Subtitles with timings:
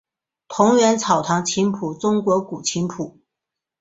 [0.47, 3.19] 桐园草堂琴谱中国古琴谱。